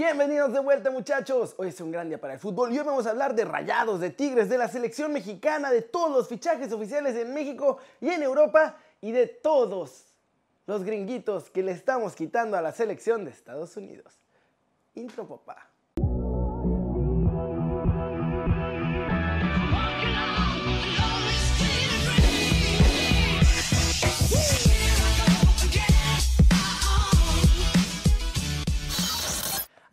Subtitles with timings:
[0.00, 3.06] Bienvenidos de vuelta muchachos, hoy es un gran día para el fútbol y hoy vamos
[3.06, 7.14] a hablar de rayados, de tigres, de la selección mexicana, de todos los fichajes oficiales
[7.16, 10.06] en México y en Europa y de todos
[10.66, 14.18] los gringuitos que le estamos quitando a la selección de Estados Unidos.
[14.94, 15.69] Intro papá.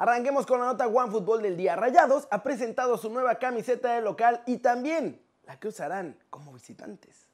[0.08, 1.76] Arranquemos con la nota One Fútbol del día.
[1.76, 7.28] Rayados ha presentado su nueva camiseta de local y también la que usarán como visitantes.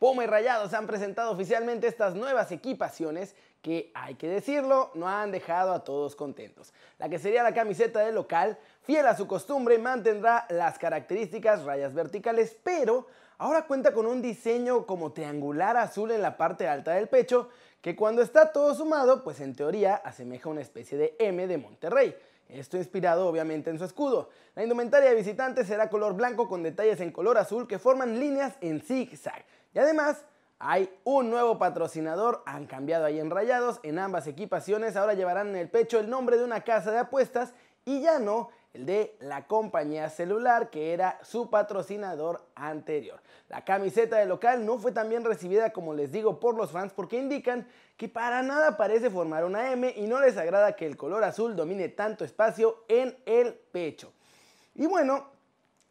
[0.00, 5.30] Puma y Rayados han presentado oficialmente estas nuevas equipaciones que, hay que decirlo, no han
[5.30, 6.74] dejado a todos contentos.
[6.98, 11.94] La que sería la camiseta de local, fiel a su costumbre, mantendrá las características rayas
[11.94, 13.06] verticales, pero
[13.38, 17.48] ahora cuenta con un diseño como triangular azul en la parte alta del pecho
[17.80, 22.16] que cuando está todo sumado, pues en teoría asemeja una especie de M de Monterrey.
[22.48, 24.30] Esto inspirado obviamente en su escudo.
[24.54, 28.54] La indumentaria de visitantes será color blanco con detalles en color azul que forman líneas
[28.60, 29.44] en zigzag.
[29.74, 30.24] Y además
[30.58, 35.56] hay un nuevo patrocinador, han cambiado ahí en rayados, en ambas equipaciones ahora llevarán en
[35.56, 37.52] el pecho el nombre de una casa de apuestas
[37.84, 43.20] y ya no el de la compañía celular que era su patrocinador anterior.
[43.48, 46.92] La camiseta de local no fue tan bien recibida como les digo por los fans
[46.92, 47.66] porque indican
[47.96, 51.54] que para nada parece formar una M y no les agrada que el color azul
[51.54, 54.12] domine tanto espacio en el pecho.
[54.74, 55.28] Y bueno,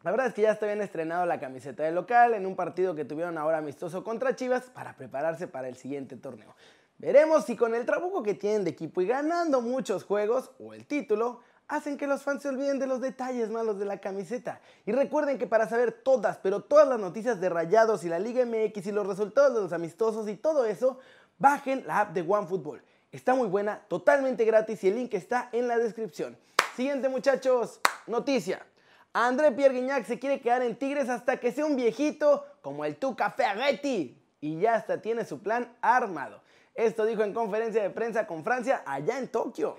[0.02, 2.94] la verdad es que ya está bien estrenado la camiseta de local en un partido
[2.94, 6.54] que tuvieron ahora amistoso contra Chivas para prepararse para el siguiente torneo.
[6.98, 10.84] Veremos si con el trabuco que tienen de equipo y ganando muchos juegos o el
[10.86, 14.60] título hacen que los fans se olviden de los detalles malos de la camiseta.
[14.86, 18.44] Y recuerden que para saber todas, pero todas las noticias de Rayados y la Liga
[18.44, 20.98] MX y los resultados de los amistosos y todo eso,
[21.38, 22.82] bajen la app de OneFootball.
[23.12, 26.36] Está muy buena, totalmente gratis y el link está en la descripción.
[26.76, 28.66] Siguiente muchachos, noticia.
[29.12, 32.96] André Pierre Guignac se quiere quedar en Tigres hasta que sea un viejito como el
[32.96, 34.20] Tuca Ferretti.
[34.40, 36.42] Y ya hasta tiene su plan armado.
[36.74, 39.76] Esto dijo en conferencia de prensa con Francia allá en Tokio.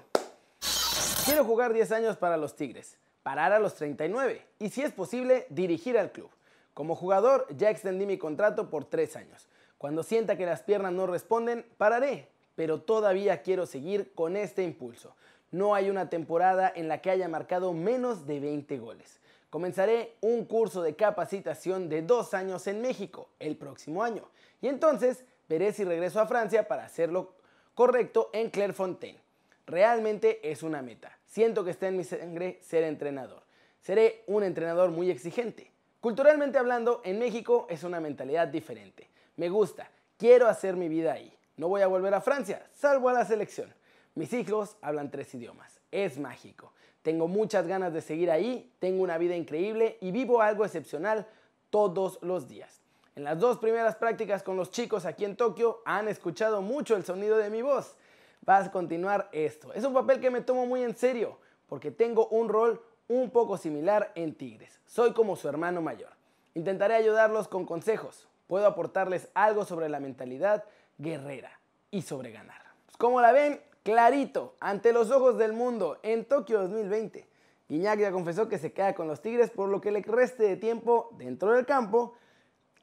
[1.26, 5.48] Quiero jugar 10 años para los Tigres, parar a los 39 y si es posible
[5.50, 6.30] dirigir al club.
[6.76, 9.48] Como jugador ya extendí mi contrato por 3 años.
[9.78, 15.16] Cuando sienta que las piernas no responden, pararé, pero todavía quiero seguir con este impulso.
[15.52, 19.20] No hay una temporada en la que haya marcado menos de 20 goles.
[19.50, 24.30] Comenzaré un curso de capacitación de dos años en México el próximo año
[24.62, 27.34] y entonces veré si regreso a Francia para hacerlo
[27.74, 29.25] correcto en Clairefontaine.
[29.68, 31.18] Realmente es una meta.
[31.26, 33.44] Siento que está en mi sangre ser entrenador.
[33.82, 35.72] Seré un entrenador muy exigente.
[36.02, 39.10] Culturalmente hablando, en México es una mentalidad diferente.
[39.38, 41.36] Me gusta, quiero hacer mi vida ahí.
[41.58, 43.74] No voy a volver a Francia, salvo a la selección.
[44.14, 45.80] Mis hijos hablan tres idiomas.
[45.92, 46.74] Es mágico.
[47.02, 51.28] Tengo muchas ganas de seguir ahí, tengo una vida increíble y vivo algo excepcional
[51.70, 52.82] todos los días.
[53.16, 57.06] En las dos primeras prácticas con los chicos aquí en Tokio han escuchado mucho el
[57.06, 57.96] sonido de mi voz
[58.46, 59.74] vas a continuar esto.
[59.74, 63.58] Es un papel que me tomo muy en serio porque tengo un rol un poco
[63.58, 64.80] similar en Tigres.
[64.86, 66.12] Soy como su hermano mayor.
[66.54, 68.28] Intentaré ayudarlos con consejos.
[68.48, 70.64] Puedo aportarles algo sobre la mentalidad
[70.98, 71.52] guerrera
[71.92, 72.62] y sobre ganar.
[72.86, 77.28] Pues como la ven, clarito, ante los ojos del mundo, en Tokio 2020.
[77.68, 80.56] Guiñac ya confesó que se queda con los Tigres por lo que le reste de
[80.56, 82.14] tiempo dentro del campo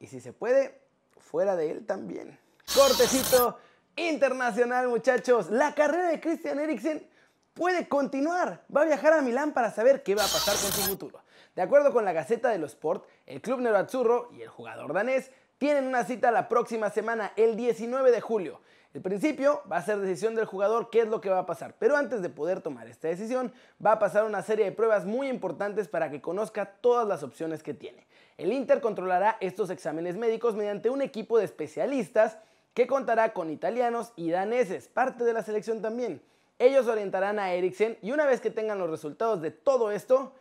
[0.01, 0.81] y si se puede,
[1.21, 2.37] fuera de él también.
[2.75, 3.59] Cortecito
[3.97, 5.51] internacional, muchachos.
[5.51, 7.07] La carrera de Christian Eriksen
[7.55, 8.63] puede continuar.
[8.75, 11.21] Va a viajar a Milán para saber qué va a pasar con su futuro.
[11.55, 15.31] De acuerdo con la Gaceta de los Sport, el club nerazzurro y el jugador danés
[15.59, 18.61] tienen una cita la próxima semana, el 19 de julio.
[18.95, 21.77] El principio va a ser decisión del jugador qué es lo que va a pasar,
[21.79, 23.53] pero antes de poder tomar esta decisión,
[23.85, 27.63] va a pasar una serie de pruebas muy importantes para que conozca todas las opciones
[27.63, 28.07] que tiene.
[28.37, 32.39] El Inter controlará estos exámenes médicos mediante un equipo de especialistas
[32.75, 36.23] que contará con italianos y daneses, parte de la selección también.
[36.59, 40.33] Ellos orientarán a Eriksen y una vez que tengan los resultados de todo esto,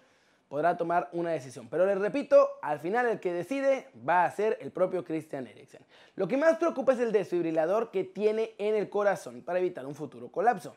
[0.48, 1.68] podrá tomar una decisión.
[1.70, 5.82] Pero les repito, al final el que decide va a ser el propio Christian Eriksen.
[6.16, 9.96] Lo que más preocupa es el desfibrilador que tiene en el corazón para evitar un
[9.96, 10.76] futuro colapso.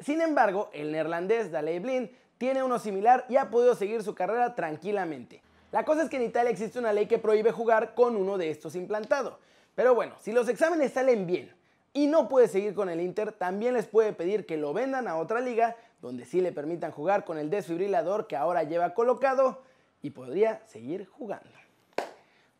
[0.00, 4.54] Sin embargo, el neerlandés Daley Blind tiene uno similar y ha podido seguir su carrera
[4.54, 5.42] tranquilamente.
[5.70, 8.50] La cosa es que en Italia existe una ley que prohíbe jugar con uno de
[8.50, 9.38] estos implantado.
[9.74, 11.52] Pero bueno, si los exámenes salen bien
[11.92, 15.16] y no puede seguir con el Inter, también les puede pedir que lo vendan a
[15.16, 19.62] otra liga donde sí le permitan jugar con el desfibrilador que ahora lleva colocado
[20.02, 21.48] y podría seguir jugando.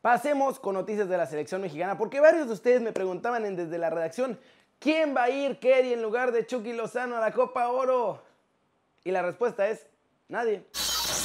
[0.01, 3.91] Pasemos con noticias de la selección mexicana, porque varios de ustedes me preguntaban desde la
[3.91, 4.39] redacción,
[4.79, 8.23] ¿quién va a ir Kerry en lugar de Chucky Lozano a la Copa Oro?
[9.03, 9.87] Y la respuesta es
[10.29, 10.65] nadie.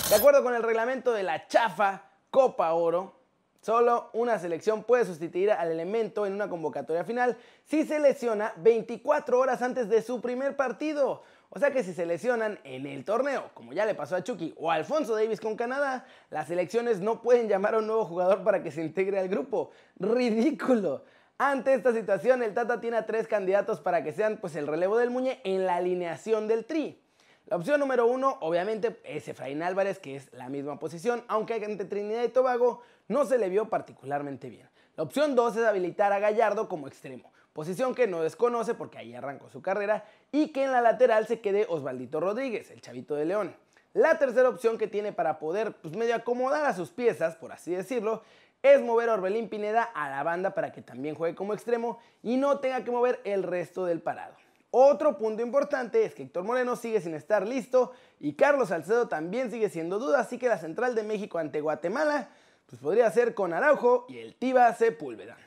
[0.10, 3.19] De acuerdo con el reglamento de la chafa Copa Oro,
[3.62, 9.40] solo una selección puede sustituir al elemento en una convocatoria final si se lesiona 24
[9.40, 11.24] horas antes de su primer partido.
[11.52, 14.54] O sea que si se lesionan en el torneo, como ya le pasó a Chucky
[14.58, 18.62] o Alfonso Davis con Canadá, las selecciones no pueden llamar a un nuevo jugador para
[18.62, 19.72] que se integre al grupo.
[19.98, 21.04] Ridículo.
[21.40, 24.98] Ante esta situación, el Tata tiene a tres candidatos para que sean pues, el relevo
[24.98, 27.02] del Muñe en la alineación del Tri.
[27.50, 31.84] La opción número uno, obviamente, es Efraín Álvarez, que es la misma posición, aunque ante
[31.84, 34.70] Trinidad y Tobago no se le vio particularmente bien.
[34.96, 39.16] La opción dos es habilitar a Gallardo como extremo, posición que no desconoce porque ahí
[39.16, 43.26] arrancó su carrera, y que en la lateral se quede Osvaldito Rodríguez, el chavito de
[43.26, 43.56] León.
[43.94, 47.74] La tercera opción que tiene para poder pues, medio acomodar a sus piezas, por así
[47.74, 48.22] decirlo,
[48.62, 52.38] es mover a Orbelín Pineda a la banda para que también juegue como extremo y
[52.38, 54.36] no tenga que mover el resto del parado.
[54.72, 59.50] Otro punto importante es que Héctor Moreno sigue sin estar listo y Carlos Salcedo también
[59.50, 62.30] sigue siendo duda, así que la central de México ante Guatemala
[62.68, 65.38] pues podría ser con Araujo y el Tiba Sepúlveda.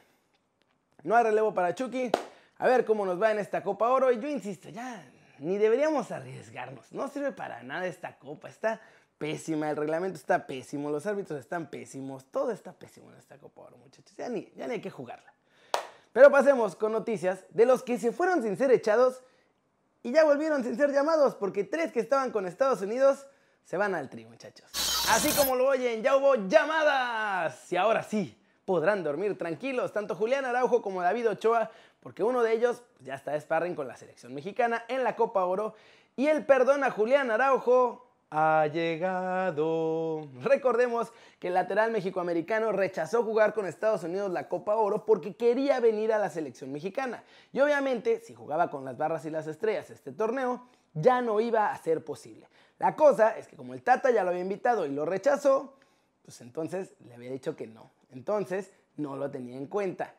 [1.04, 2.10] No hay relevo para Chucky,
[2.58, 4.10] a ver cómo nos va en esta Copa Oro.
[4.10, 5.04] Y yo insisto, ya
[5.38, 8.80] ni deberíamos arriesgarnos, no sirve para nada esta copa, está
[9.18, 13.62] pésima, el reglamento está pésimo, los árbitros están pésimos, todo está pésimo en esta Copa
[13.62, 15.32] Oro muchachos, ya ni, ya ni hay que jugarla.
[16.12, 19.22] Pero pasemos con noticias de los que se fueron sin ser echados
[20.02, 23.26] y ya volvieron sin ser llamados, porque tres que estaban con Estados Unidos
[23.64, 24.70] se van al tri, muchachos.
[25.10, 27.72] Así como lo oyen, ya hubo llamadas.
[27.72, 31.70] Y ahora sí, podrán dormir tranquilos, tanto Julián Araujo como David Ochoa,
[32.00, 35.74] porque uno de ellos ya está de con la selección mexicana en la Copa Oro.
[36.16, 40.26] Y el perdón a Julián Araujo ha llegado.
[40.40, 45.80] Recordemos que el lateral mexicoamericano rechazó jugar con Estados Unidos la Copa Oro porque quería
[45.80, 47.24] venir a la selección mexicana.
[47.52, 51.70] Y obviamente, si jugaba con las barras y las estrellas este torneo, ya no iba
[51.70, 52.48] a ser posible.
[52.78, 55.74] La cosa es que como el Tata ya lo había invitado y lo rechazó,
[56.24, 57.90] pues entonces le había dicho que no.
[58.12, 60.14] Entonces no lo tenía en cuenta.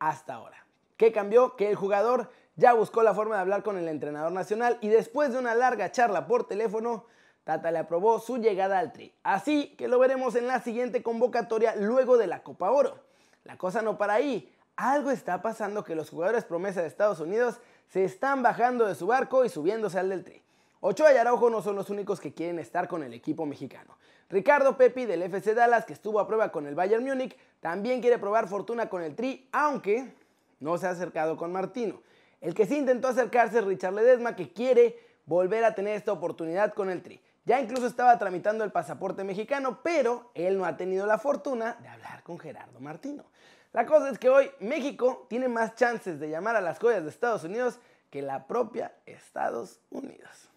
[0.00, 0.66] Hasta ahora.
[0.96, 1.54] ¿Qué cambió?
[1.54, 5.32] Que el jugador ya buscó la forma de hablar con el entrenador nacional y después
[5.32, 7.06] de una larga charla por teléfono,
[7.44, 9.14] Tata le aprobó su llegada al Tri.
[9.22, 12.98] Así que lo veremos en la siguiente convocatoria luego de la Copa Oro.
[13.44, 14.54] La cosa no para ahí.
[14.76, 17.58] Algo está pasando que los jugadores promesa de Estados Unidos
[17.88, 20.42] se están bajando de su barco y subiéndose al del Tri.
[20.80, 23.96] Ochoa y Araujo no son los únicos que quieren estar con el equipo mexicano.
[24.28, 28.18] Ricardo Pepi del FC Dallas, que estuvo a prueba con el Bayern Múnich, también quiere
[28.18, 30.14] probar fortuna con el Tri, aunque
[30.58, 32.00] no se ha acercado con Martino.
[32.42, 36.74] El que sí intentó acercarse es Richard Ledesma, que quiere volver a tener esta oportunidad
[36.74, 37.20] con el Tri.
[37.44, 41.88] Ya incluso estaba tramitando el pasaporte mexicano, pero él no ha tenido la fortuna de
[41.88, 43.24] hablar con Gerardo Martino.
[43.72, 47.10] La cosa es que hoy México tiene más chances de llamar a las joyas de
[47.10, 47.78] Estados Unidos
[48.10, 50.50] que la propia Estados Unidos.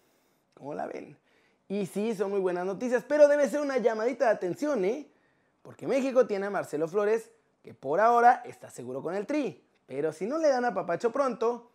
[0.54, 1.16] ¿Cómo la ven?
[1.68, 5.08] Y sí, son muy buenas noticias, pero debe ser una llamadita de atención, ¿eh?
[5.62, 7.30] Porque México tiene a Marcelo Flores,
[7.62, 9.64] que por ahora está seguro con el Tri.
[9.86, 11.70] Pero si no le dan a Papacho pronto,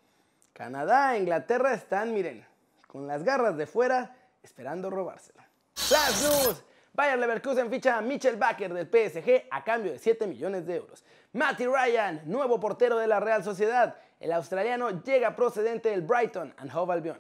[0.53, 2.45] Canadá e Inglaterra están, miren,
[2.88, 5.42] con las garras de fuera, esperando robárselo.
[5.75, 6.63] Flash News.
[6.94, 11.06] Bayer Leverkusen ficha a Mitchell Baker del PSG a cambio de 7 millones de euros.
[11.31, 13.95] Matty Ryan, nuevo portero de la Real Sociedad.
[14.19, 17.18] El australiano llega procedente del Brighton and Hove Albion.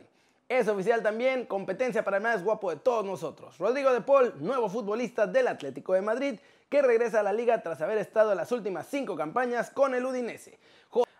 [0.49, 3.57] Es oficial también, competencia para el más guapo de todos nosotros.
[3.57, 7.81] Rodrigo de Paul, nuevo futbolista del Atlético de Madrid, que regresa a la liga tras
[7.81, 10.59] haber estado las últimas cinco campañas con el Udinese.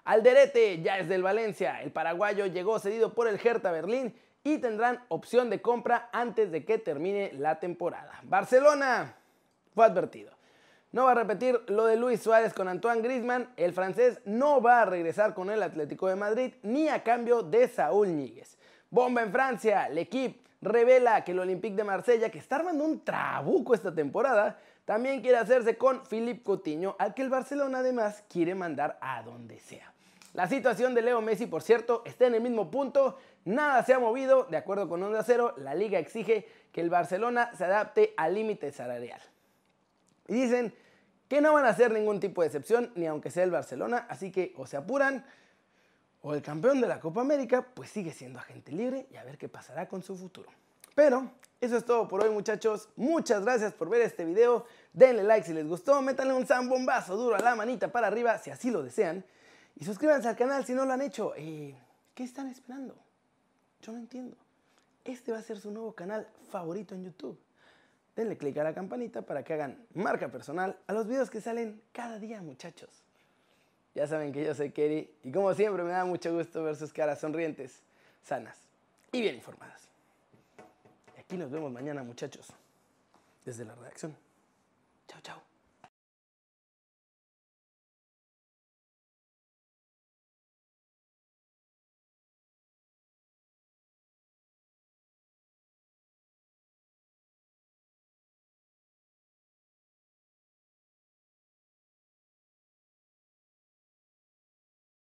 [0.04, 1.82] Alderete ya es del Valencia.
[1.82, 6.66] El paraguayo llegó cedido por el Hertha Berlín y tendrán opción de compra antes de
[6.66, 8.20] que termine la temporada.
[8.24, 9.16] Barcelona
[9.74, 10.32] fue advertido.
[10.92, 13.54] No va a repetir lo de Luis Suárez con Antoine Grisman.
[13.56, 17.68] El francés no va a regresar con el Atlético de Madrid ni a cambio de
[17.70, 18.58] Saúl Ñíguez.
[18.90, 19.88] Bomba en Francia.
[19.88, 25.22] L'Equipe revela que el Olympique de Marsella, que está armando un trabuco esta temporada, también
[25.22, 29.94] quiere hacerse con Philippe Coutinho, al que el Barcelona además quiere mandar a donde sea.
[30.34, 33.18] La situación de Leo Messi, por cierto, está en el mismo punto.
[33.44, 34.46] Nada se ha movido.
[34.46, 38.72] De acuerdo con Onda Cero, la liga exige que el Barcelona se adapte al límite
[38.72, 39.20] salarial.
[40.28, 40.74] Y dicen
[41.28, 44.08] que no van a hacer ningún tipo de excepción, ni aunque sea el Barcelona.
[44.10, 45.26] Así que o se apuran,
[46.22, 49.38] o el campeón de la Copa América, pues sigue siendo agente libre y a ver
[49.38, 50.50] qué pasará con su futuro.
[50.96, 52.90] Pero eso es todo por hoy muchachos.
[52.96, 54.66] Muchas gracias por ver este video.
[54.94, 56.02] Denle like si les gustó.
[56.02, 59.24] Métanle un zambombazo duro a la manita para arriba si así lo desean.
[59.76, 61.34] Y suscríbanse al canal si no lo han hecho.
[61.38, 61.76] Eh,
[62.14, 62.96] ¿Qué están esperando?
[63.82, 64.36] Yo no entiendo.
[65.06, 67.40] Este va a ser su nuevo canal favorito en YouTube.
[68.16, 71.82] Denle click a la campanita para que hagan marca personal a los videos que salen
[71.92, 72.90] cada día, muchachos.
[73.96, 76.94] Ya saben que yo soy Kerry y como siempre me da mucho gusto ver sus
[76.94, 77.82] caras sonrientes,
[78.24, 78.58] sanas
[79.12, 79.91] y bien informadas.
[81.32, 82.48] Aquí nos vemos mañana, muchachos,
[83.46, 84.14] desde la redacción.
[85.08, 85.51] Chao, chao.